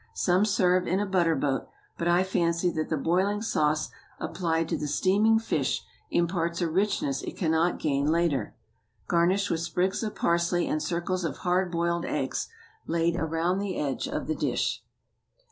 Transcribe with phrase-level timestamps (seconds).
[0.15, 4.75] Some serve in a butter boat; but I fancy that the boiling sauce applied to
[4.75, 8.55] the steaming fish imparts a richness it cannot gain later.
[9.07, 12.47] Garnish with sprigs of parsley and circles of hard boiled eggs,
[12.87, 14.81] laid around the edge of the dish.